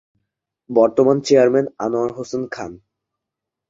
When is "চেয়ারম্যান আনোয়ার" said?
1.25-2.11